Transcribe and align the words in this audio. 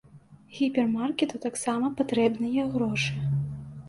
Гіпермаркету 0.59 1.41
таксама 1.43 1.91
патрэбныя 1.99 2.65
грошы. 2.77 3.13